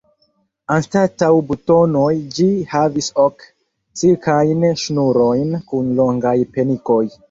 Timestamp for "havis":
2.73-3.13